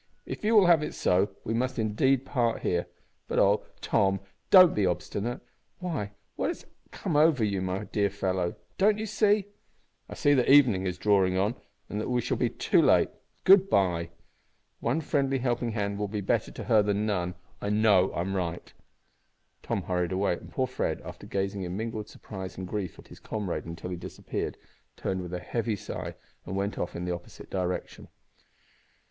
[0.25, 2.87] If you will have it so, we must indeed part here.
[3.27, 3.63] But oh!
[3.81, 5.41] Tom, don't be obstinate!
[5.77, 8.55] Why, what has come over you, my dear fellow?
[8.79, 9.45] Don't you see"
[10.09, 11.53] "I see that evening is drawing on,
[11.87, 13.11] and that we shall be too late.
[13.43, 14.09] Good bye!
[14.79, 17.35] One friendly helping hand will be better to her than none.
[17.61, 18.73] I know I'm right."
[19.61, 23.19] Tom hurried away, and poor Fred, after gazing in mingled surprise and grief at his
[23.19, 24.57] comrade until he disappeared,
[24.97, 26.15] turned with a heavy sigh
[26.47, 28.07] and went off in the opposite direction.